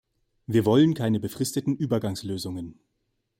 [0.47, 2.79] Wir wollen keine befristeten Übergangslösungen.